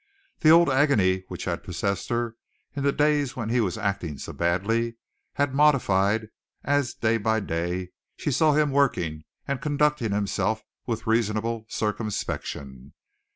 The 0.39 0.49
old 0.49 0.67
agony 0.67 1.25
which 1.27 1.45
had 1.45 1.61
possessed 1.63 2.09
her 2.09 2.35
in 2.75 2.81
the 2.83 2.91
days 2.91 3.35
when 3.35 3.49
he 3.49 3.61
was 3.61 3.77
acting 3.77 4.17
so 4.17 4.33
badly 4.33 4.95
had 5.33 5.53
modified 5.53 6.29
as 6.63 6.95
day 6.95 7.17
by 7.17 7.39
day 7.39 7.91
she 8.15 8.31
saw 8.31 8.53
him 8.53 8.71
working 8.71 9.25
and 9.47 9.61
conducting 9.61 10.11
himself 10.11 10.63
with 10.87 11.05
reasonable 11.05 11.67
circumspection. 11.69 12.95